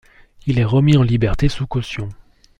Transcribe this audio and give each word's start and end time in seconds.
Il 0.47 0.57
est 0.57 0.63
remis 0.65 0.97
en 0.97 1.03
liberté 1.03 1.47
sous 1.47 1.67
caution. 1.67 2.09